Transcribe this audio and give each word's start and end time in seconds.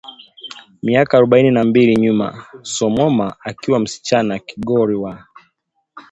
Miaka 0.83 1.13
arobaini 1.17 1.51
na 1.51 1.63
mbili 1.63 1.95
nyuma 1.95 2.45
Samoma 2.61 3.35
akiwa 3.41 3.79
msichana 3.79 4.39
kigori 4.39 4.95
wa 4.95 5.25